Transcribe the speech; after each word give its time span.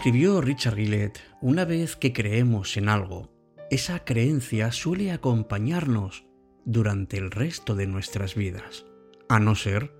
Escribió 0.00 0.40
Richard 0.40 0.76
Gillett, 0.76 1.18
una 1.42 1.66
vez 1.66 1.94
que 1.94 2.14
creemos 2.14 2.78
en 2.78 2.88
algo, 2.88 3.30
esa 3.70 4.02
creencia 4.02 4.72
suele 4.72 5.12
acompañarnos 5.12 6.24
durante 6.64 7.18
el 7.18 7.30
resto 7.30 7.74
de 7.74 7.86
nuestras 7.86 8.34
vidas, 8.34 8.86
a 9.28 9.38
no 9.40 9.54
ser 9.54 9.92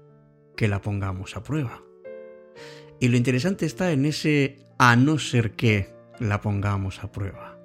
que 0.57 0.69
la 0.69 0.81
pongamos 0.81 1.37
a 1.37 1.43
prueba. 1.43 1.83
Y 2.99 3.09
lo 3.09 3.19
interesante 3.19 3.67
está 3.67 3.93
en 3.93 4.07
ese 4.07 4.67
a 4.79 4.97
no 4.97 5.19
ser 5.19 5.53
que 5.53 5.93
la 6.19 6.41
pongamos 6.41 7.05
a 7.05 7.13
prueba. 7.13 7.59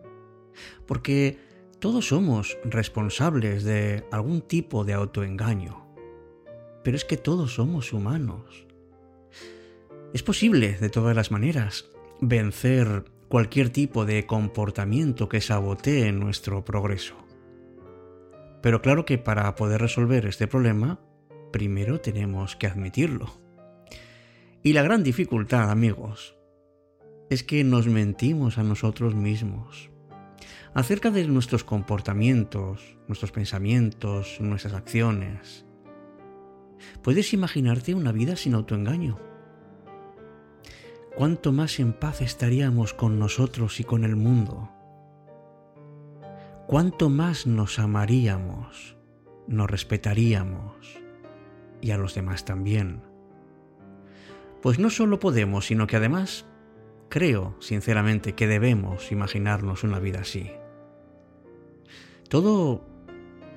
Porque 0.85 1.40
todos 1.79 2.09
somos 2.09 2.57
responsables 2.65 3.63
de 3.63 4.04
algún 4.12 4.41
tipo 4.41 4.84
de 4.84 4.91
autoengaño. 4.91 5.88
Pero 6.84 6.98
es 6.98 7.05
que 7.05 7.15
todos 7.15 7.54
somos 7.54 7.93
humanos. 7.93 8.67
Es 10.13 10.21
posible, 10.21 10.73
de 10.73 10.90
todas 10.90 11.15
las 11.15 11.31
maneras, 11.31 11.95
vencer 12.21 13.05
cualquier 13.29 13.69
tipo 13.69 14.05
de 14.05 14.25
comportamiento 14.25 15.27
que 15.29 15.41
sabotee 15.41 16.11
nuestro 16.11 16.63
progreso. 16.63 17.15
Pero 18.61 18.81
claro 18.81 19.05
que 19.05 19.17
para 19.17 19.53
poder 19.55 19.81
resolver 19.81 20.25
este 20.25 20.48
problema, 20.48 20.99
primero 21.51 22.01
tenemos 22.01 22.55
que 22.55 22.67
admitirlo. 22.67 23.31
Y 24.63 24.73
la 24.73 24.81
gran 24.81 25.03
dificultad, 25.03 25.70
amigos, 25.70 26.35
es 27.29 27.43
que 27.43 27.63
nos 27.63 27.87
mentimos 27.87 28.57
a 28.57 28.63
nosotros 28.63 29.15
mismos 29.15 29.91
acerca 30.73 31.09
de 31.09 31.25
nuestros 31.27 31.63
comportamientos, 31.63 32.97
nuestros 33.07 33.31
pensamientos, 33.31 34.37
nuestras 34.41 34.73
acciones. 34.73 35.65
¿Puedes 37.01 37.34
imaginarte 37.34 37.95
una 37.95 38.12
vida 38.12 38.35
sin 38.35 38.53
autoengaño? 38.55 39.18
Cuánto 41.16 41.52
más 41.52 41.80
en 41.80 41.94
paz 41.94 42.21
estaríamos 42.21 42.94
con 42.94 43.18
nosotros 43.20 43.80
y 43.80 43.84
con 43.84 44.04
el 44.04 44.16
mundo. 44.16 44.70
Cuánto 46.68 47.10
más 47.10 47.48
nos 47.48 47.80
amaríamos, 47.80 48.98
nos 49.48 49.70
respetaríamos 49.70 50.99
y 51.82 51.91
a 51.91 51.98
los 51.98 52.16
demás 52.16 52.43
también. 52.43 53.02
Pues 54.62 54.80
no 54.80 54.90
solo 54.90 55.20
podemos, 55.20 55.68
sino 55.68 55.88
que 55.88 55.96
además 55.96 56.46
creo 57.08 57.55
sinceramente 57.60 58.34
que 58.34 58.48
debemos 58.48 59.12
imaginarnos 59.12 59.84
una 59.84 59.99
vida 59.99 60.21
así. 60.21 60.52
Todo 62.27 62.84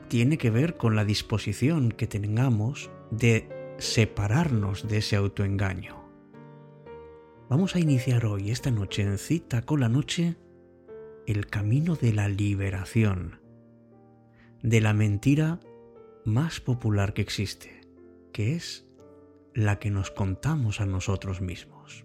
tiene 0.08 0.38
que 0.38 0.50
ver 0.50 0.76
con 0.76 0.94
la 0.94 1.04
disposición 1.04 1.90
que 1.90 2.06
tengamos 2.06 2.90
de 3.10 3.48
separarnos 3.78 4.86
de 4.86 4.98
ese 4.98 5.16
autoengaño. 5.16 6.07
Vamos 7.48 7.74
a 7.74 7.80
iniciar 7.80 8.26
hoy, 8.26 8.50
esta 8.50 8.70
noche, 8.70 9.00
en 9.00 9.16
cita 9.16 9.62
con 9.62 9.80
la 9.80 9.88
noche, 9.88 10.36
el 11.26 11.46
camino 11.46 11.96
de 11.96 12.12
la 12.12 12.28
liberación, 12.28 13.40
de 14.62 14.82
la 14.82 14.92
mentira 14.92 15.58
más 16.26 16.60
popular 16.60 17.14
que 17.14 17.22
existe, 17.22 17.80
que 18.34 18.54
es 18.54 18.86
la 19.54 19.78
que 19.78 19.90
nos 19.90 20.10
contamos 20.10 20.82
a 20.82 20.86
nosotros 20.86 21.40
mismos. 21.40 22.04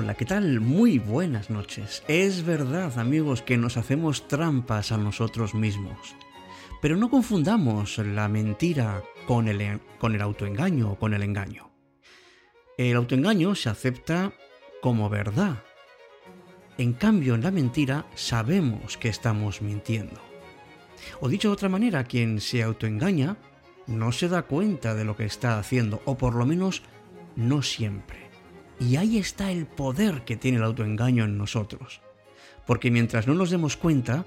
Hola, 0.00 0.14
¿qué 0.14 0.24
tal? 0.24 0.60
Muy 0.60 1.00
buenas 1.00 1.50
noches. 1.50 2.04
Es 2.06 2.46
verdad, 2.46 3.00
amigos, 3.00 3.42
que 3.42 3.56
nos 3.56 3.76
hacemos 3.76 4.28
trampas 4.28 4.92
a 4.92 4.96
nosotros 4.96 5.56
mismos. 5.56 6.14
Pero 6.80 6.96
no 6.96 7.10
confundamos 7.10 7.98
la 7.98 8.28
mentira 8.28 9.02
con 9.26 9.48
el, 9.48 9.80
con 9.98 10.14
el 10.14 10.22
autoengaño 10.22 10.92
o 10.92 10.98
con 11.00 11.14
el 11.14 11.24
engaño. 11.24 11.72
El 12.76 12.94
autoengaño 12.94 13.56
se 13.56 13.70
acepta 13.70 14.32
como 14.80 15.10
verdad. 15.10 15.64
En 16.76 16.92
cambio, 16.92 17.34
en 17.34 17.42
la 17.42 17.50
mentira 17.50 18.06
sabemos 18.14 18.98
que 18.98 19.08
estamos 19.08 19.62
mintiendo. 19.62 20.20
O 21.20 21.28
dicho 21.28 21.48
de 21.48 21.54
otra 21.54 21.68
manera, 21.68 22.04
quien 22.04 22.40
se 22.40 22.62
autoengaña 22.62 23.36
no 23.88 24.12
se 24.12 24.28
da 24.28 24.42
cuenta 24.42 24.94
de 24.94 25.04
lo 25.04 25.16
que 25.16 25.24
está 25.24 25.58
haciendo, 25.58 26.02
o 26.04 26.16
por 26.16 26.36
lo 26.36 26.46
menos 26.46 26.84
no 27.34 27.62
siempre. 27.62 28.27
Y 28.80 28.96
ahí 28.96 29.18
está 29.18 29.50
el 29.50 29.66
poder 29.66 30.24
que 30.24 30.36
tiene 30.36 30.58
el 30.58 30.64
autoengaño 30.64 31.24
en 31.24 31.36
nosotros. 31.36 32.00
Porque 32.66 32.90
mientras 32.90 33.26
no 33.26 33.34
nos 33.34 33.50
demos 33.50 33.76
cuenta, 33.76 34.24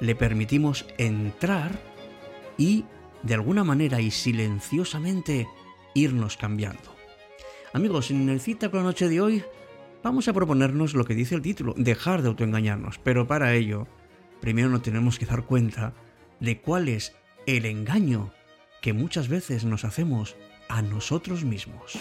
le 0.00 0.14
permitimos 0.14 0.86
entrar 0.98 1.78
y, 2.58 2.84
de 3.22 3.34
alguna 3.34 3.64
manera 3.64 4.00
y 4.00 4.10
silenciosamente, 4.10 5.48
irnos 5.94 6.36
cambiando. 6.36 6.94
Amigos, 7.72 8.10
en 8.10 8.28
el 8.28 8.40
cita 8.40 8.70
con 8.70 8.80
la 8.80 8.86
noche 8.86 9.08
de 9.08 9.20
hoy 9.20 9.44
vamos 10.02 10.28
a 10.28 10.32
proponernos 10.32 10.94
lo 10.94 11.04
que 11.04 11.14
dice 11.14 11.34
el 11.34 11.42
título, 11.42 11.74
dejar 11.76 12.22
de 12.22 12.28
autoengañarnos. 12.28 12.98
Pero 12.98 13.26
para 13.26 13.54
ello, 13.54 13.86
primero 14.40 14.68
nos 14.68 14.82
tenemos 14.82 15.18
que 15.18 15.26
dar 15.26 15.44
cuenta 15.44 15.94
de 16.40 16.60
cuál 16.60 16.88
es 16.88 17.14
el 17.46 17.64
engaño 17.66 18.32
que 18.82 18.92
muchas 18.92 19.28
veces 19.28 19.64
nos 19.64 19.84
hacemos 19.84 20.36
a 20.68 20.82
nosotros 20.82 21.44
mismos. 21.44 21.98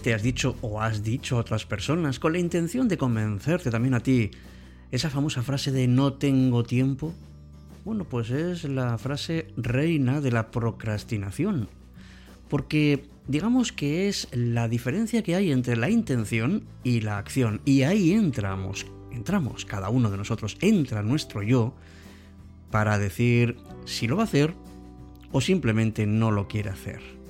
Te 0.00 0.14
has 0.14 0.22
dicho 0.22 0.56
o 0.62 0.80
has 0.80 1.02
dicho 1.02 1.36
a 1.36 1.40
otras 1.40 1.66
personas 1.66 2.18
con 2.18 2.32
la 2.32 2.38
intención 2.38 2.88
de 2.88 2.96
convencerte 2.96 3.70
también 3.70 3.94
a 3.94 4.00
ti 4.00 4.30
esa 4.90 5.10
famosa 5.10 5.42
frase 5.42 5.72
de 5.72 5.86
no 5.88 6.14
tengo 6.14 6.62
tiempo? 6.62 7.12
Bueno, 7.84 8.04
pues 8.04 8.30
es 8.30 8.64
la 8.64 8.96
frase 8.96 9.48
reina 9.56 10.20
de 10.20 10.30
la 10.30 10.50
procrastinación. 10.50 11.68
Porque 12.48 13.08
digamos 13.26 13.72
que 13.72 14.08
es 14.08 14.28
la 14.32 14.68
diferencia 14.68 15.22
que 15.22 15.34
hay 15.34 15.50
entre 15.50 15.76
la 15.76 15.90
intención 15.90 16.64
y 16.84 17.00
la 17.00 17.18
acción. 17.18 17.60
Y 17.64 17.82
ahí 17.82 18.12
entramos, 18.12 18.86
entramos, 19.10 19.64
cada 19.64 19.88
uno 19.88 20.10
de 20.10 20.16
nosotros 20.16 20.56
entra 20.60 21.02
nuestro 21.02 21.42
yo 21.42 21.74
para 22.70 22.98
decir 22.98 23.56
si 23.84 24.06
lo 24.06 24.16
va 24.16 24.22
a 24.22 24.26
hacer 24.26 24.54
o 25.32 25.40
simplemente 25.40 26.06
no 26.06 26.30
lo 26.30 26.48
quiere 26.48 26.70
hacer. 26.70 27.21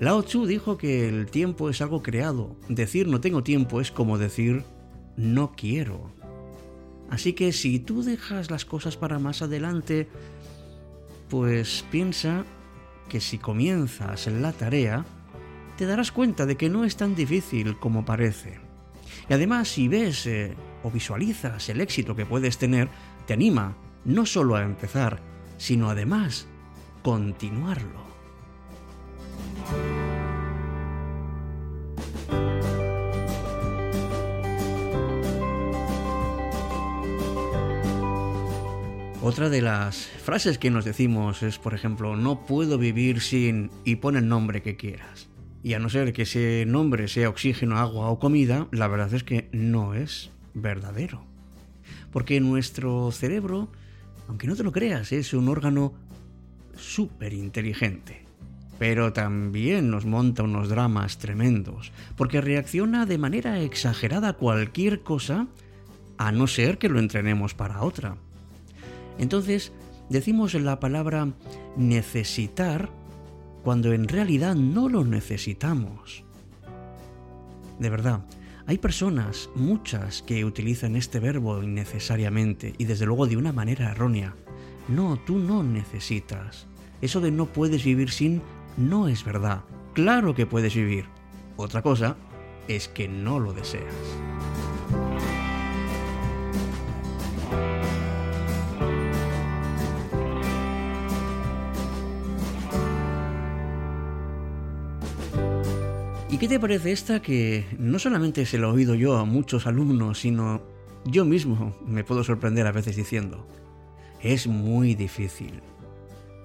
Lao 0.00 0.22
Tzu 0.22 0.46
dijo 0.46 0.78
que 0.78 1.08
el 1.08 1.26
tiempo 1.26 1.70
es 1.70 1.80
algo 1.80 2.02
creado. 2.02 2.56
Decir 2.68 3.08
no 3.08 3.20
tengo 3.20 3.42
tiempo 3.42 3.80
es 3.80 3.90
como 3.90 4.18
decir 4.18 4.64
no 5.16 5.52
quiero. 5.52 6.10
Así 7.10 7.34
que 7.34 7.52
si 7.52 7.78
tú 7.78 8.02
dejas 8.02 8.50
las 8.50 8.64
cosas 8.64 8.96
para 8.96 9.18
más 9.18 9.42
adelante, 9.42 10.08
pues 11.28 11.84
piensa 11.90 12.44
que 13.08 13.20
si 13.20 13.38
comienzas 13.38 14.26
la 14.28 14.52
tarea, 14.52 15.04
te 15.76 15.86
darás 15.86 16.12
cuenta 16.12 16.46
de 16.46 16.56
que 16.56 16.70
no 16.70 16.84
es 16.84 16.96
tan 16.96 17.14
difícil 17.14 17.78
como 17.78 18.04
parece. 18.04 18.60
Y 19.28 19.34
además, 19.34 19.68
si 19.68 19.88
ves 19.88 20.26
eh, 20.26 20.54
o 20.82 20.90
visualizas 20.90 21.68
el 21.68 21.80
éxito 21.80 22.16
que 22.16 22.26
puedes 22.26 22.58
tener, 22.58 22.88
te 23.26 23.34
anima 23.34 23.76
no 24.04 24.26
solo 24.26 24.56
a 24.56 24.62
empezar, 24.62 25.20
sino 25.58 25.90
además 25.90 26.46
continuarlo. 27.02 28.11
Otra 39.24 39.48
de 39.48 39.62
las 39.62 40.08
frases 40.24 40.58
que 40.58 40.68
nos 40.68 40.84
decimos 40.84 41.44
es, 41.44 41.56
por 41.56 41.74
ejemplo, 41.74 42.16
no 42.16 42.44
puedo 42.44 42.76
vivir 42.76 43.20
sin 43.20 43.70
y 43.84 43.94
pon 43.94 44.16
el 44.16 44.26
nombre 44.26 44.62
que 44.62 44.74
quieras. 44.74 45.28
Y 45.62 45.74
a 45.74 45.78
no 45.78 45.88
ser 45.90 46.12
que 46.12 46.22
ese 46.22 46.64
nombre 46.66 47.06
sea 47.06 47.28
oxígeno, 47.28 47.78
agua 47.78 48.10
o 48.10 48.18
comida, 48.18 48.66
la 48.72 48.88
verdad 48.88 49.14
es 49.14 49.22
que 49.22 49.48
no 49.52 49.94
es 49.94 50.32
verdadero. 50.54 51.24
Porque 52.10 52.40
nuestro 52.40 53.12
cerebro, 53.12 53.68
aunque 54.26 54.48
no 54.48 54.56
te 54.56 54.64
lo 54.64 54.72
creas, 54.72 55.12
es 55.12 55.32
un 55.34 55.48
órgano 55.48 55.94
súper 56.74 57.32
inteligente. 57.32 58.24
Pero 58.80 59.12
también 59.12 59.88
nos 59.88 60.04
monta 60.04 60.42
unos 60.42 60.68
dramas 60.68 61.18
tremendos, 61.18 61.92
porque 62.16 62.40
reacciona 62.40 63.06
de 63.06 63.18
manera 63.18 63.60
exagerada 63.60 64.30
a 64.30 64.32
cualquier 64.32 65.02
cosa, 65.02 65.46
a 66.18 66.32
no 66.32 66.48
ser 66.48 66.78
que 66.78 66.88
lo 66.88 66.98
entrenemos 66.98 67.54
para 67.54 67.82
otra. 67.82 68.16
Entonces, 69.18 69.72
decimos 70.08 70.54
la 70.54 70.80
palabra 70.80 71.32
necesitar 71.76 72.90
cuando 73.62 73.92
en 73.92 74.08
realidad 74.08 74.54
no 74.54 74.88
lo 74.88 75.04
necesitamos. 75.04 76.24
De 77.78 77.90
verdad, 77.90 78.24
hay 78.66 78.78
personas, 78.78 79.50
muchas, 79.54 80.22
que 80.22 80.44
utilizan 80.44 80.96
este 80.96 81.18
verbo 81.18 81.62
innecesariamente 81.62 82.74
y 82.78 82.84
desde 82.84 83.06
luego 83.06 83.26
de 83.26 83.36
una 83.36 83.52
manera 83.52 83.90
errónea. 83.90 84.34
No, 84.88 85.18
tú 85.26 85.38
no 85.38 85.62
necesitas. 85.62 86.66
Eso 87.00 87.20
de 87.20 87.30
no 87.30 87.46
puedes 87.46 87.84
vivir 87.84 88.10
sin 88.10 88.42
no 88.76 89.08
es 89.08 89.24
verdad. 89.24 89.62
Claro 89.94 90.34
que 90.34 90.46
puedes 90.46 90.74
vivir. 90.74 91.06
Otra 91.56 91.82
cosa 91.82 92.16
es 92.68 92.88
que 92.88 93.08
no 93.08 93.40
lo 93.40 93.52
deseas. 93.52 93.94
¿Y 106.32 106.38
qué 106.38 106.48
te 106.48 106.58
parece 106.58 106.92
esta 106.92 107.20
que 107.20 107.66
no 107.78 107.98
solamente 107.98 108.46
se 108.46 108.56
lo 108.56 108.70
he 108.70 108.72
oído 108.72 108.94
yo 108.94 109.18
a 109.18 109.26
muchos 109.26 109.66
alumnos, 109.66 110.20
sino 110.20 110.62
yo 111.04 111.26
mismo 111.26 111.76
me 111.86 112.04
puedo 112.04 112.24
sorprender 112.24 112.66
a 112.66 112.72
veces 112.72 112.96
diciendo, 112.96 113.46
es 114.22 114.46
muy 114.46 114.94
difícil. 114.94 115.60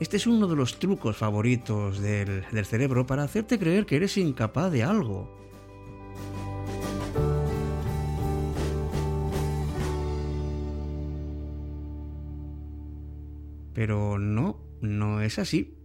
Este 0.02 0.18
es 0.18 0.28
uno 0.28 0.46
de 0.48 0.58
los 0.58 0.78
trucos 0.78 1.16
favoritos 1.16 2.02
del, 2.02 2.44
del 2.52 2.66
cerebro 2.66 3.08
para 3.08 3.24
hacerte 3.24 3.58
creer 3.58 3.86
que 3.86 3.96
eres 3.96 4.18
incapaz 4.18 4.74
de 4.74 4.84
algo. 4.84 5.34
Pero 13.74 14.20
no, 14.20 14.60
no 14.82 15.22
es 15.22 15.40
así. 15.40 15.77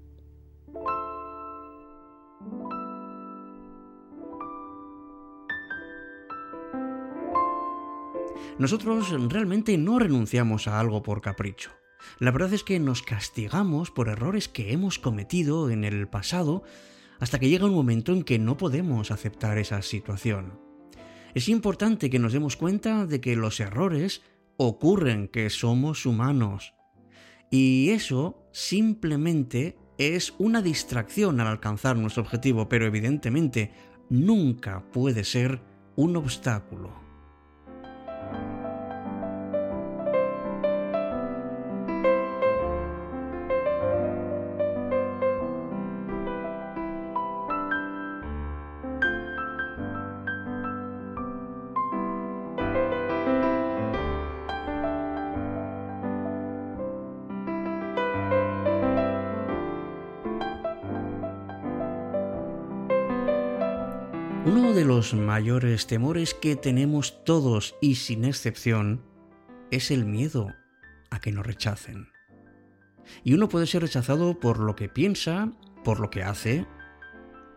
Nosotros 8.58 9.10
realmente 9.31 9.76
no 9.78 9.99
renunciamos 9.99 10.69
a 10.69 10.78
algo 10.78 11.02
por 11.02 11.20
capricho. 11.20 11.70
La 12.19 12.31
verdad 12.31 12.52
es 12.52 12.64
que 12.64 12.78
nos 12.78 13.02
castigamos 13.02 13.90
por 13.90 14.08
errores 14.08 14.49
que 14.49 14.72
hemos 14.72 14.99
cometido 14.99 15.70
en 15.70 15.84
el 15.84 16.08
pasado 16.08 16.62
hasta 17.20 17.38
que 17.38 17.49
llega 17.49 17.66
un 17.66 17.75
momento 17.75 18.12
en 18.12 18.25
que 18.25 18.38
no 18.38 18.56
podemos 18.56 19.10
aceptar 19.10 19.58
esa 19.58 19.81
situación. 19.82 20.58
Es 21.34 21.49
importante 21.49 22.10
que 22.10 22.19
nos 22.19 22.32
demos 22.32 22.56
cuenta 22.56 23.06
de 23.06 23.20
que 23.20 23.37
los 23.37 23.60
errores 23.60 24.22
ocurren, 24.56 25.28
que 25.28 25.48
somos 25.48 26.05
humanos. 26.05 26.75
Y 27.50 27.90
eso 27.90 28.48
simplemente 28.52 29.78
es 29.98 30.34
una 30.38 30.62
distracción 30.62 31.40
al 31.40 31.46
alcanzar 31.46 31.96
nuestro 31.96 32.22
objetivo, 32.22 32.69
pero 32.69 32.87
evidentemente 32.87 33.72
nunca 34.10 34.82
puede 34.93 35.25
ser 35.25 35.62
un 35.96 36.16
obstáculo. 36.16 37.01
Mayores 65.14 65.86
temores 65.86 66.34
que 66.34 66.56
tenemos 66.56 67.24
todos 67.24 67.74
y 67.80 67.96
sin 67.96 68.24
excepción 68.24 69.02
es 69.70 69.90
el 69.90 70.04
miedo 70.04 70.54
a 71.10 71.20
que 71.20 71.32
nos 71.32 71.46
rechacen. 71.46 72.08
Y 73.24 73.34
uno 73.34 73.48
puede 73.48 73.66
ser 73.66 73.82
rechazado 73.82 74.38
por 74.38 74.58
lo 74.58 74.76
que 74.76 74.88
piensa, 74.88 75.52
por 75.84 76.00
lo 76.00 76.10
que 76.10 76.22
hace 76.22 76.66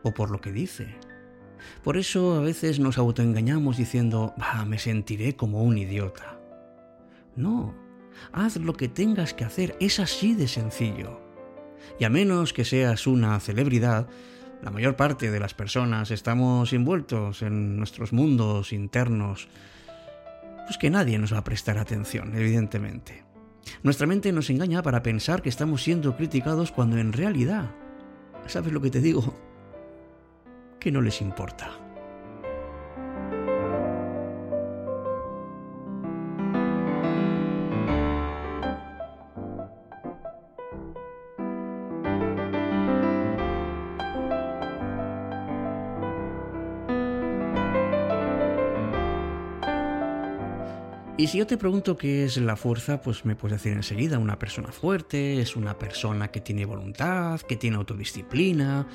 o 0.04 0.14
por 0.14 0.32
lo 0.32 0.42
que 0.42 0.52
dice. 0.52 0.96
Por 1.84 1.98
eso 1.98 2.36
a 2.36 2.42
veces 2.42 2.80
nos 2.80 2.98
autoengañamos 2.98 3.78
diciendo, 3.78 4.34
me 4.68 4.80
sentiré 4.80 5.36
como 5.36 5.64
un 5.64 5.78
idiota. 5.78 6.40
No, 7.36 7.76
haz 8.32 8.58
lo 8.58 8.74
que 8.74 8.88
tengas 8.88 9.34
que 9.34 9.46
hacer, 9.46 9.76
es 9.80 10.00
así 10.00 10.36
de 10.36 10.48
sencillo. 10.48 11.22
Y 12.00 12.06
a 12.06 12.10
menos 12.10 12.54
que 12.54 12.66
seas 12.66 13.08
una 13.08 13.40
celebridad, 13.40 14.08
la 14.62 14.72
mayor 14.72 14.96
parte 14.96 15.32
de 15.32 15.40
las 15.40 15.54
personas 15.54 16.12
estamos 16.12 16.74
envueltos 16.74 17.42
en 17.42 17.78
nuestros 17.78 18.14
mundos 18.14 18.74
internos, 18.74 19.48
pues 20.66 20.78
que 20.78 20.90
nadie 20.90 21.20
nos 21.20 21.34
va 21.34 21.40
a 21.40 21.44
prestar 21.44 21.78
atención, 21.78 22.36
evidentemente. 22.36 23.24
Nuestra 23.84 24.08
mente 24.08 24.32
nos 24.32 24.50
engaña 24.50 24.82
para 24.82 25.04
pensar 25.04 25.42
que 25.42 25.50
estamos 25.50 25.84
siendo 25.84 26.16
criticados 26.16 26.72
cuando 26.72 26.98
en 26.98 27.14
realidad, 27.14 27.72
¿sabes 28.48 28.74
lo 28.74 28.82
que 28.82 28.92
te 28.92 29.02
digo? 29.02 29.38
Que 30.80 30.92
no 30.92 31.02
les 31.02 31.22
importa. 31.22 31.85
Y 51.26 51.28
si 51.28 51.40
yo 51.40 51.48
te 51.48 51.58
pregunto 51.58 51.98
qué 51.98 52.24
es 52.24 52.38
la 52.38 52.56
fuerza, 52.56 53.02
pues 53.02 53.26
me 53.26 53.36
puedes 53.36 53.58
decir 53.58 53.76
enseguida, 53.76 54.20
una 54.20 54.38
persona 54.38 54.72
fuerte, 54.72 55.42
es 55.42 55.56
una 55.56 55.80
persona 55.80 56.28
que 56.28 56.40
tiene 56.40 56.66
voluntad, 56.66 57.42
que 57.42 57.56
tiene 57.56 57.78
autodisciplina, 57.78 58.88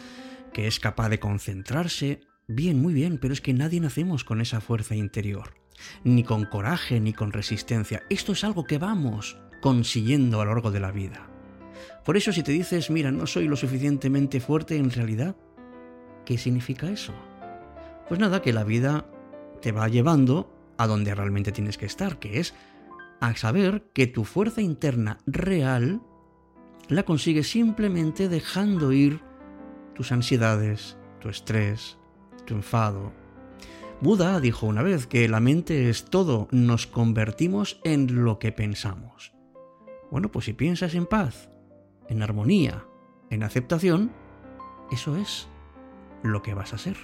que 0.53 0.69
es 0.69 0.79
capaz 0.79 1.09
de 1.09 1.19
concentrarse. 1.19 2.21
Bien, 2.47 2.81
muy 2.81 2.95
bien, 2.95 3.19
pero 3.19 3.35
es 3.35 3.41
que 3.41 3.53
nadie 3.53 3.81
nacemos 3.81 4.23
con 4.23 4.41
esa 4.41 4.61
fuerza 4.61 4.95
interior, 4.95 5.55
ni 6.05 6.23
con 6.23 6.45
coraje, 6.45 7.01
ni 7.01 7.13
con 7.13 7.33
resistencia. 7.33 8.05
Esto 8.09 8.31
es 8.31 8.45
algo 8.45 8.63
que 8.63 8.79
vamos 8.79 9.37
consiguiendo 9.61 10.41
a 10.41 10.45
lo 10.45 10.55
largo 10.55 10.71
de 10.71 10.79
la 10.79 10.93
vida. 10.93 11.29
Por 12.05 12.17
eso 12.17 12.33
si 12.33 12.45
te 12.45 12.53
dices, 12.53 12.91
mira, 12.91 13.11
no 13.11 13.27
soy 13.27 13.49
lo 13.49 13.57
suficientemente 13.57 14.39
fuerte 14.39 14.77
en 14.77 14.93
realidad, 14.93 15.35
¿qué 16.25 16.39
significa 16.39 16.89
eso? 16.89 17.13
Pues 18.07 18.21
nada, 18.21 18.41
que 18.41 18.53
la 18.53 18.63
vida 18.63 19.05
te 19.61 19.73
va 19.73 19.89
llevando 19.89 20.60
a 20.81 20.87
donde 20.87 21.15
realmente 21.15 21.53
tienes 21.53 21.77
que 21.77 21.85
estar, 21.85 22.19
que 22.19 22.41
es 22.41 22.55
a 23.21 23.37
saber 23.37 23.91
que 23.93 24.07
tu 24.07 24.25
fuerza 24.25 24.63
interna 24.63 25.19
real 25.27 26.01
la 26.89 27.03
consigues 27.03 27.51
simplemente 27.51 28.31
dejando 28.31 28.91
ir 28.91 29.21
tus 29.95 30.11
ansiedades, 30.11 30.97
tu 31.21 31.29
estrés, 31.29 31.99
tu 32.47 32.55
enfado. 32.55 33.13
Buda 34.01 34.41
dijo 34.41 34.67
una 34.67 34.83
vez 34.83 35.07
que 35.07 35.29
la 35.29 35.39
mente 35.39 35.91
es 35.91 36.07
todo, 36.07 36.49
nos 36.51 36.87
convertimos 36.87 37.79
en 37.85 38.25
lo 38.25 38.39
que 38.39 38.51
pensamos. 38.51 39.35
Bueno, 40.11 40.33
pues 40.33 40.47
si 40.47 40.55
piensas 40.55 40.95
en 40.95 41.05
paz, 41.05 41.51
en 42.09 42.23
armonía, 42.23 42.87
en 43.29 43.43
aceptación, 43.43 44.13
eso 44.91 45.15
es 45.17 45.47
lo 46.23 46.41
que 46.41 46.55
vas 46.55 46.73
a 46.73 46.79
ser. 46.79 46.97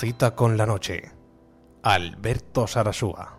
Cita 0.00 0.34
con 0.34 0.56
la 0.56 0.64
noche. 0.64 1.12
Alberto 1.82 2.66
Sarasúa. 2.66 3.38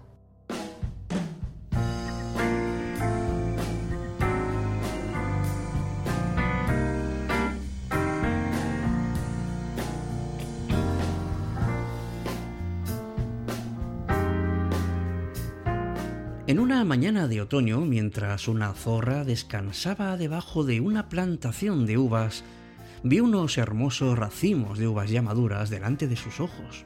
En 16.45 16.59
una 16.59 16.85
mañana 16.85 17.27
de 17.27 17.41
otoño, 17.41 17.79
mientras 17.79 18.47
una 18.47 18.75
zorra 18.75 19.23
descansaba 19.23 20.15
debajo 20.15 20.63
de 20.63 20.79
una 20.79 21.09
plantación 21.09 21.87
de 21.87 21.97
uvas, 21.97 22.43
vio 23.03 23.23
unos 23.23 23.57
hermosos 23.57 24.17
racimos 24.17 24.77
de 24.77 24.87
uvas 24.87 25.09
ya 25.09 25.21
maduras 25.21 25.69
delante 25.69 26.07
de 26.07 26.15
sus 26.15 26.39
ojos. 26.39 26.85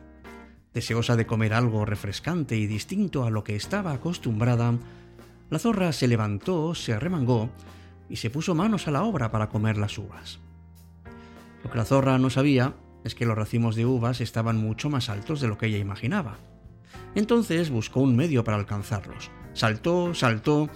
Deseosa 0.73 1.15
de 1.15 1.25
comer 1.25 1.53
algo 1.53 1.85
refrescante 1.85 2.57
y 2.57 2.67
distinto 2.67 3.25
a 3.25 3.29
lo 3.29 3.43
que 3.43 3.55
estaba 3.55 3.93
acostumbrada, 3.93 4.73
la 5.49 5.59
zorra 5.59 5.91
se 5.93 6.07
levantó, 6.07 6.75
se 6.75 6.93
arremangó 6.93 7.49
y 8.09 8.17
se 8.17 8.29
puso 8.29 8.55
manos 8.55 8.87
a 8.87 8.91
la 8.91 9.03
obra 9.03 9.31
para 9.31 9.49
comer 9.49 9.77
las 9.77 9.97
uvas. 9.97 10.39
Lo 11.63 11.71
que 11.71 11.77
la 11.77 11.85
zorra 11.85 12.17
no 12.17 12.29
sabía 12.29 12.75
es 13.03 13.15
que 13.15 13.25
los 13.25 13.37
racimos 13.37 13.75
de 13.75 13.85
uvas 13.85 14.21
estaban 14.21 14.57
mucho 14.57 14.89
más 14.89 15.09
altos 15.09 15.41
de 15.41 15.47
lo 15.47 15.57
que 15.57 15.67
ella 15.67 15.77
imaginaba. 15.77 16.37
Entonces 17.13 17.69
buscó 17.69 18.01
un 18.01 18.15
medio 18.15 18.43
para 18.43 18.57
alcanzarlos. 18.57 19.31
Saltó, 19.53 20.13
saltó, 20.13 20.69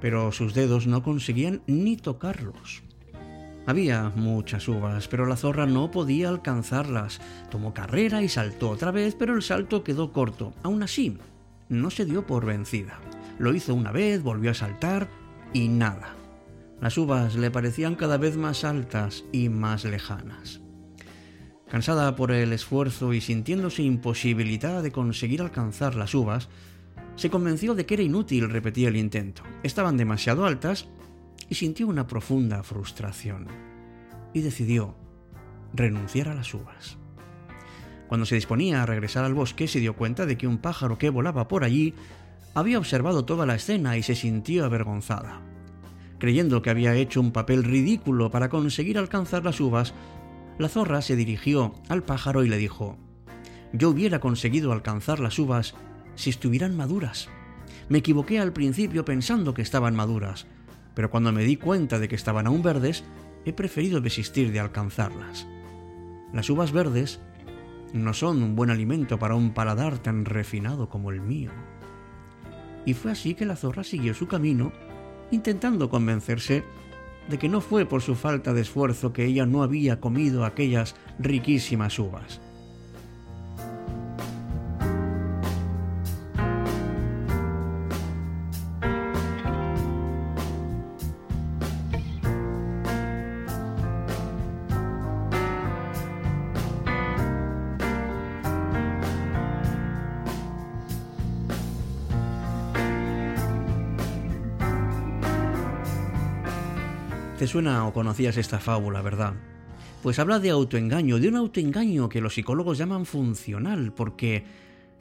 pero 0.00 0.32
sus 0.32 0.54
dedos 0.54 0.86
no 0.86 1.02
conseguían 1.02 1.62
ni 1.66 1.96
tocarlos. 1.96 2.82
Había 3.66 4.12
muchas 4.14 4.68
uvas, 4.68 5.08
pero 5.08 5.26
la 5.26 5.36
zorra 5.36 5.66
no 5.66 5.90
podía 5.90 6.28
alcanzarlas. 6.28 7.20
Tomó 7.50 7.72
carrera 7.72 8.22
y 8.22 8.28
saltó 8.28 8.70
otra 8.70 8.90
vez, 8.90 9.14
pero 9.14 9.34
el 9.34 9.42
salto 9.42 9.82
quedó 9.82 10.12
corto. 10.12 10.52
Aún 10.62 10.82
así, 10.82 11.16
no 11.68 11.90
se 11.90 12.04
dio 12.04 12.26
por 12.26 12.44
vencida. 12.44 13.00
Lo 13.38 13.54
hizo 13.54 13.74
una 13.74 13.90
vez, 13.90 14.22
volvió 14.22 14.50
a 14.50 14.54
saltar 14.54 15.08
y 15.52 15.68
nada. 15.68 16.14
Las 16.80 16.98
uvas 16.98 17.36
le 17.36 17.50
parecían 17.50 17.94
cada 17.94 18.18
vez 18.18 18.36
más 18.36 18.64
altas 18.64 19.24
y 19.32 19.48
más 19.48 19.84
lejanas. 19.84 20.60
Cansada 21.70 22.14
por 22.14 22.30
el 22.30 22.52
esfuerzo 22.52 23.14
y 23.14 23.20
sintiéndose 23.20 23.82
imposibilitada 23.82 24.82
de 24.82 24.92
conseguir 24.92 25.40
alcanzar 25.40 25.94
las 25.94 26.14
uvas, 26.14 26.48
se 27.16 27.30
convenció 27.30 27.74
de 27.74 27.86
que 27.86 27.94
era 27.94 28.02
inútil 28.02 28.50
repetir 28.50 28.88
el 28.88 28.96
intento. 28.96 29.42
Estaban 29.62 29.96
demasiado 29.96 30.44
altas 30.44 30.86
y 31.48 31.54
sintió 31.54 31.86
una 31.86 32.06
profunda 32.06 32.62
frustración. 32.62 33.46
Y 34.32 34.40
decidió 34.40 34.96
renunciar 35.72 36.28
a 36.28 36.34
las 36.34 36.52
uvas. 36.54 36.98
Cuando 38.08 38.26
se 38.26 38.34
disponía 38.34 38.82
a 38.82 38.86
regresar 38.86 39.24
al 39.24 39.34
bosque, 39.34 39.66
se 39.66 39.80
dio 39.80 39.96
cuenta 39.96 40.26
de 40.26 40.36
que 40.36 40.46
un 40.46 40.58
pájaro 40.58 40.98
que 40.98 41.10
volaba 41.10 41.48
por 41.48 41.64
allí 41.64 41.94
había 42.54 42.78
observado 42.78 43.24
toda 43.24 43.46
la 43.46 43.56
escena 43.56 43.96
y 43.96 44.02
se 44.02 44.14
sintió 44.14 44.64
avergonzada. 44.64 45.40
Creyendo 46.18 46.62
que 46.62 46.70
había 46.70 46.94
hecho 46.94 47.20
un 47.20 47.32
papel 47.32 47.64
ridículo 47.64 48.30
para 48.30 48.48
conseguir 48.48 48.98
alcanzar 48.98 49.44
las 49.44 49.60
uvas, 49.60 49.94
la 50.58 50.68
zorra 50.68 51.02
se 51.02 51.16
dirigió 51.16 51.74
al 51.88 52.04
pájaro 52.04 52.44
y 52.44 52.48
le 52.48 52.56
dijo, 52.56 52.96
Yo 53.72 53.90
hubiera 53.90 54.20
conseguido 54.20 54.72
alcanzar 54.72 55.18
las 55.18 55.38
uvas 55.38 55.74
si 56.14 56.30
estuvieran 56.30 56.76
maduras. 56.76 57.28
Me 57.88 57.98
equivoqué 57.98 58.38
al 58.38 58.52
principio 58.52 59.04
pensando 59.04 59.52
que 59.52 59.62
estaban 59.62 59.96
maduras, 59.96 60.46
pero 60.94 61.10
cuando 61.10 61.32
me 61.32 61.44
di 61.44 61.56
cuenta 61.56 61.98
de 61.98 62.08
que 62.08 62.14
estaban 62.14 62.46
aún 62.46 62.62
verdes, 62.62 63.04
he 63.44 63.52
preferido 63.52 64.00
desistir 64.00 64.52
de 64.52 64.60
alcanzarlas. 64.60 65.46
Las 66.32 66.48
uvas 66.50 66.72
verdes 66.72 67.20
no 67.92 68.12
son 68.14 68.42
un 68.42 68.56
buen 68.56 68.70
alimento 68.70 69.18
para 69.18 69.34
un 69.34 69.52
paladar 69.52 69.98
tan 69.98 70.24
refinado 70.24 70.88
como 70.88 71.10
el 71.10 71.20
mío. 71.20 71.52
Y 72.84 72.94
fue 72.94 73.12
así 73.12 73.34
que 73.34 73.46
la 73.46 73.56
zorra 73.56 73.84
siguió 73.84 74.14
su 74.14 74.26
camino, 74.26 74.72
intentando 75.30 75.88
convencerse 75.88 76.64
de 77.28 77.38
que 77.38 77.48
no 77.48 77.60
fue 77.60 77.86
por 77.86 78.02
su 78.02 78.14
falta 78.14 78.52
de 78.52 78.60
esfuerzo 78.60 79.12
que 79.12 79.24
ella 79.24 79.46
no 79.46 79.62
había 79.62 80.00
comido 80.00 80.44
aquellas 80.44 80.94
riquísimas 81.18 81.98
uvas. 81.98 82.40
Te 107.38 107.48
suena 107.48 107.86
o 107.88 107.92
conocías 107.92 108.36
esta 108.36 108.60
fábula, 108.60 109.02
¿verdad? 109.02 109.34
Pues 110.04 110.20
habla 110.20 110.38
de 110.38 110.50
autoengaño, 110.50 111.18
de 111.18 111.28
un 111.28 111.36
autoengaño 111.36 112.08
que 112.08 112.20
los 112.20 112.34
psicólogos 112.34 112.78
llaman 112.78 113.06
funcional, 113.06 113.92
porque 113.92 114.44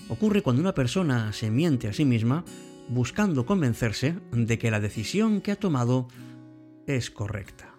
ocurre 0.09 0.41
cuando 0.41 0.61
una 0.61 0.73
persona 0.73 1.31
se 1.31 1.51
miente 1.51 1.87
a 1.87 1.93
sí 1.93 2.05
misma 2.05 2.43
buscando 2.89 3.45
convencerse 3.45 4.15
de 4.31 4.57
que 4.57 4.71
la 4.71 4.79
decisión 4.79 5.41
que 5.41 5.51
ha 5.51 5.59
tomado 5.59 6.07
es 6.87 7.11
correcta. 7.11 7.72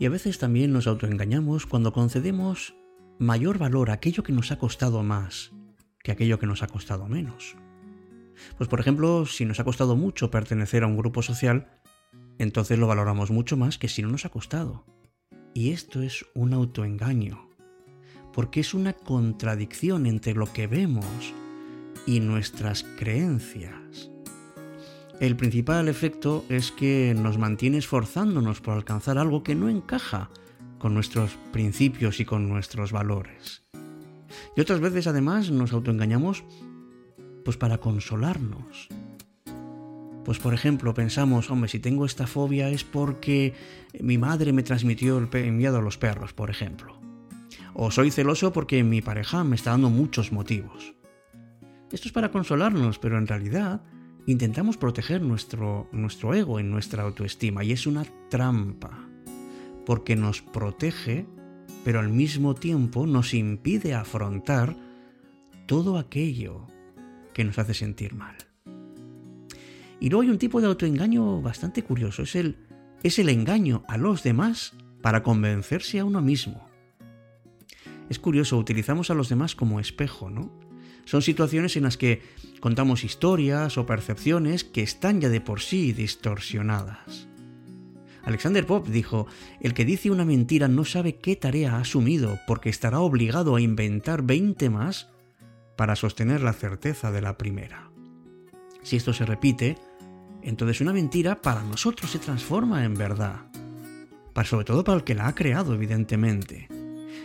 Y 0.00 0.06
a 0.06 0.10
veces 0.10 0.38
también 0.38 0.72
nos 0.72 0.86
autoengañamos 0.86 1.66
cuando 1.66 1.92
concedemos 1.92 2.74
mayor 3.18 3.58
valor 3.58 3.90
a 3.90 3.94
aquello 3.94 4.22
que 4.22 4.32
nos 4.32 4.52
ha 4.52 4.58
costado 4.58 5.02
más 5.02 5.52
que 6.08 6.12
aquello 6.12 6.38
que 6.38 6.46
nos 6.46 6.62
ha 6.62 6.68
costado 6.68 7.06
menos. 7.06 7.56
Pues 8.56 8.68
por 8.68 8.80
ejemplo, 8.80 9.26
si 9.26 9.44
nos 9.44 9.60
ha 9.60 9.64
costado 9.64 9.96
mucho 9.96 10.30
pertenecer 10.30 10.82
a 10.82 10.86
un 10.86 10.96
grupo 10.96 11.22
social, 11.22 11.68
entonces 12.38 12.78
lo 12.78 12.86
valoramos 12.86 13.30
mucho 13.30 13.56
más 13.56 13.78
que 13.78 13.88
si 13.88 14.02
no 14.02 14.08
nos 14.08 14.24
ha 14.24 14.30
costado. 14.30 14.86
Y 15.52 15.70
esto 15.70 16.00
es 16.02 16.24
un 16.34 16.54
autoengaño, 16.54 17.50
porque 18.32 18.60
es 18.60 18.74
una 18.74 18.92
contradicción 18.92 20.06
entre 20.06 20.34
lo 20.34 20.50
que 20.52 20.66
vemos 20.66 21.34
y 22.06 22.20
nuestras 22.20 22.84
creencias. 22.96 24.10
El 25.20 25.34
principal 25.34 25.88
efecto 25.88 26.44
es 26.48 26.70
que 26.70 27.12
nos 27.18 27.38
mantiene 27.38 27.78
esforzándonos 27.78 28.60
por 28.60 28.74
alcanzar 28.74 29.18
algo 29.18 29.42
que 29.42 29.56
no 29.56 29.68
encaja 29.68 30.30
con 30.78 30.94
nuestros 30.94 31.36
principios 31.52 32.20
y 32.20 32.24
con 32.24 32.48
nuestros 32.48 32.92
valores. 32.92 33.64
Y 34.56 34.60
otras 34.60 34.78
veces 34.78 35.08
además 35.08 35.50
nos 35.50 35.72
autoengañamos 35.72 36.44
pues 37.44 37.56
para 37.56 37.78
consolarnos. 37.78 38.88
Pues 40.24 40.38
por 40.38 40.54
ejemplo 40.54 40.94
pensamos, 40.94 41.50
hombre, 41.50 41.68
si 41.68 41.80
tengo 41.80 42.06
esta 42.06 42.28
fobia 42.28 42.68
es 42.68 42.84
porque 42.84 43.54
mi 43.98 44.18
madre 44.18 44.52
me 44.52 44.62
transmitió 44.62 45.18
el 45.18 45.52
miedo 45.52 45.78
a 45.78 45.82
los 45.82 45.98
perros, 45.98 46.32
por 46.32 46.48
ejemplo. 46.48 46.96
O 47.74 47.90
soy 47.90 48.12
celoso 48.12 48.52
porque 48.52 48.84
mi 48.84 49.02
pareja 49.02 49.42
me 49.42 49.56
está 49.56 49.72
dando 49.72 49.90
muchos 49.90 50.30
motivos. 50.30 50.94
Esto 51.90 52.06
es 52.06 52.12
para 52.12 52.30
consolarnos, 52.30 53.00
pero 53.00 53.18
en 53.18 53.26
realidad 53.26 53.82
intentamos 54.28 54.76
proteger 54.76 55.22
nuestro, 55.22 55.88
nuestro 55.90 56.34
ego 56.34 56.60
en 56.60 56.70
nuestra 56.70 57.02
autoestima 57.02 57.64
y 57.64 57.72
es 57.72 57.86
una 57.86 58.04
trampa, 58.28 59.08
porque 59.86 60.16
nos 60.16 60.42
protege, 60.42 61.26
pero 61.82 61.98
al 61.98 62.10
mismo 62.10 62.54
tiempo 62.54 63.06
nos 63.06 63.32
impide 63.32 63.94
afrontar 63.94 64.76
todo 65.64 65.96
aquello 65.96 66.66
que 67.32 67.42
nos 67.42 67.58
hace 67.58 67.72
sentir 67.72 68.14
mal. 68.14 68.36
Y 69.98 70.10
luego 70.10 70.22
hay 70.22 70.28
un 70.28 70.38
tipo 70.38 70.60
de 70.60 70.66
autoengaño 70.66 71.40
bastante 71.40 71.82
curioso, 71.82 72.22
es 72.22 72.36
el, 72.36 72.58
es 73.02 73.18
el 73.18 73.30
engaño 73.30 73.82
a 73.88 73.96
los 73.96 74.22
demás 74.22 74.74
para 75.00 75.22
convencerse 75.22 76.00
a 76.00 76.04
uno 76.04 76.20
mismo. 76.20 76.68
Es 78.10 78.18
curioso, 78.18 78.58
utilizamos 78.58 79.10
a 79.10 79.14
los 79.14 79.30
demás 79.30 79.54
como 79.54 79.80
espejo, 79.80 80.28
¿no? 80.28 80.67
Son 81.08 81.22
situaciones 81.22 81.74
en 81.78 81.84
las 81.84 81.96
que 81.96 82.20
contamos 82.60 83.02
historias 83.02 83.78
o 83.78 83.86
percepciones 83.86 84.62
que 84.62 84.82
están 84.82 85.22
ya 85.22 85.30
de 85.30 85.40
por 85.40 85.62
sí 85.62 85.94
distorsionadas. 85.94 87.28
Alexander 88.24 88.66
Pope 88.66 88.90
dijo, 88.90 89.26
el 89.62 89.72
que 89.72 89.86
dice 89.86 90.10
una 90.10 90.26
mentira 90.26 90.68
no 90.68 90.84
sabe 90.84 91.16
qué 91.16 91.34
tarea 91.34 91.76
ha 91.76 91.80
asumido 91.80 92.38
porque 92.46 92.68
estará 92.68 93.00
obligado 93.00 93.56
a 93.56 93.62
inventar 93.62 94.20
20 94.20 94.68
más 94.68 95.08
para 95.78 95.96
sostener 95.96 96.42
la 96.42 96.52
certeza 96.52 97.10
de 97.10 97.22
la 97.22 97.38
primera. 97.38 97.90
Si 98.82 98.96
esto 98.96 99.14
se 99.14 99.24
repite, 99.24 99.78
entonces 100.42 100.82
una 100.82 100.92
mentira 100.92 101.40
para 101.40 101.62
nosotros 101.62 102.10
se 102.10 102.18
transforma 102.18 102.84
en 102.84 102.92
verdad. 102.92 103.46
Para, 104.34 104.46
sobre 104.46 104.66
todo 104.66 104.84
para 104.84 104.98
el 104.98 105.04
que 105.04 105.14
la 105.14 105.28
ha 105.28 105.34
creado, 105.34 105.72
evidentemente. 105.72 106.68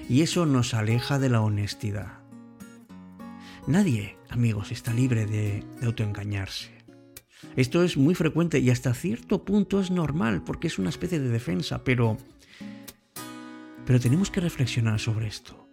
Y 0.07 0.21
eso 0.21 0.45
nos 0.45 0.73
aleja 0.73 1.19
de 1.19 1.27
la 1.27 1.41
honestidad. 1.41 2.22
Nadie, 3.65 4.17
amigos, 4.29 4.73
está 4.73 4.93
libre 4.93 5.25
de, 5.25 5.63
autoengañarse. 5.81 6.69
Esto 7.55 7.83
es 7.83 7.95
muy 7.95 8.13
frecuente 8.13 8.59
y 8.59 8.69
hasta 8.69 8.93
cierto 8.93 9.45
punto 9.45 9.79
es 9.79 9.89
normal 9.89 10.43
porque 10.43 10.67
es 10.67 10.79
una 10.79 10.89
especie 10.89 11.19
de 11.19 11.29
defensa, 11.29 11.83
pero 11.83 12.17
pero 13.85 13.99
tenemos 13.99 14.31
que 14.31 14.41
reflexionar 14.41 14.99
sobre 14.99 15.27
esto. 15.27 15.67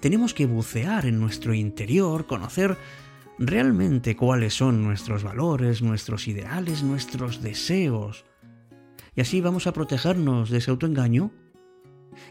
Tenemos 0.00 0.32
que 0.32 0.46
bucear 0.46 1.04
en 1.06 1.20
nuestro 1.20 1.52
interior, 1.54 2.26
conocer 2.26 2.78
realmente 3.38 4.16
cuáles 4.16 4.54
son 4.54 4.82
nuestros 4.82 5.22
valores, 5.22 5.82
nuestros 5.82 6.28
ideales, 6.28 6.82
nuestros 6.82 7.42
deseos. 7.42 8.24
Y 9.14 9.20
así 9.20 9.40
vamos 9.40 9.66
a 9.66 9.72
protegernos 9.72 10.50
de 10.50 10.58
ese 10.58 10.70
autoengaño 10.70 11.30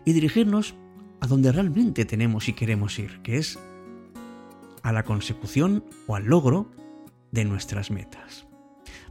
y 0.06 0.14
dirigirnos 0.14 0.76
a 1.20 1.28
donde 1.28 1.52
realmente 1.52 2.06
tenemos 2.06 2.48
y 2.48 2.54
queremos 2.54 2.98
ir, 2.98 3.22
que 3.22 3.38
es 3.38 3.60
a 4.84 4.92
la 4.92 5.04
consecución 5.04 5.84
o 6.08 6.16
al 6.16 6.26
logro 6.26 6.72
de 7.32 7.46
nuestras 7.46 7.92
metas. 7.92 8.48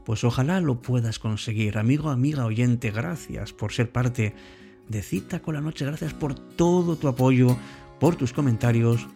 Pues 0.04 0.24
ojalá 0.24 0.60
lo 0.60 0.80
puedas 0.82 1.18
conseguir, 1.18 1.78
amigo, 1.78 2.10
amiga, 2.10 2.44
oyente, 2.44 2.90
gracias 2.90 3.52
por 3.52 3.72
ser 3.72 3.92
parte 3.92 4.34
de 4.88 5.02
Cita 5.02 5.40
con 5.40 5.54
la 5.54 5.60
Noche, 5.60 5.84
gracias 5.84 6.14
por 6.14 6.34
todo 6.34 6.96
tu 6.96 7.08
apoyo, 7.08 7.56
por 8.00 8.16
tus 8.16 8.32
comentarios 8.32 9.06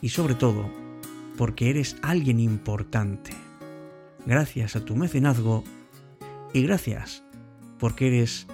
y 0.00 0.08
sobre 0.08 0.34
todo 0.34 0.70
porque 1.36 1.70
eres 1.70 1.96
alguien 2.02 2.40
importante. 2.40 3.32
Gracias 4.26 4.76
a 4.76 4.84
tu 4.84 4.96
mecenazgo 4.96 5.64
y 6.52 6.62
gracias 6.62 7.22
porque 7.78 8.08
eres 8.08 8.46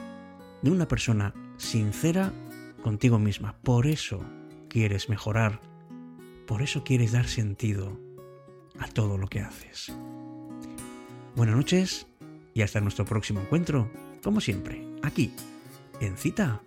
de 0.63 0.71
una 0.71 0.87
persona 0.87 1.35
sincera 1.57 2.33
contigo 2.83 3.19
misma. 3.19 3.57
Por 3.63 3.87
eso 3.87 4.21
quieres 4.69 5.09
mejorar, 5.09 5.61
por 6.47 6.63
eso 6.63 6.85
quieres 6.85 7.13
dar 7.13 7.27
sentido 7.27 7.99
a 8.79 8.89
todo 8.89 9.19
lo 9.19 9.27
que 9.29 9.41
haces. 9.41 9.93
Buenas 11.35 11.57
noches 11.57 12.07
y 12.55 12.63
hasta 12.63 12.81
nuestro 12.81 13.05
próximo 13.05 13.41
encuentro, 13.41 13.91
como 14.23 14.41
siempre, 14.41 14.87
aquí, 15.03 15.33
en 16.01 16.17
cita 16.17 16.63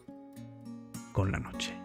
con 1.13 1.31
la 1.31 1.39
noche. 1.39 1.78